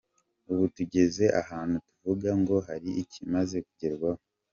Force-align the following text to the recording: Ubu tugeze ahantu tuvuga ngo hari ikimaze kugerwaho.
Ubu 0.51 0.63
tugeze 0.75 1.23
ahantu 1.41 1.75
tuvuga 1.87 2.29
ngo 2.41 2.55
hari 2.67 2.89
ikimaze 3.03 3.57
kugerwaho. 3.67 4.21